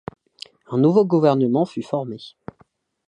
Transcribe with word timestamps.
Un 0.65 0.79
nouveau 0.79 1.05
gouvernement 1.05 1.63
fut 1.63 1.83
formé. 1.83 2.17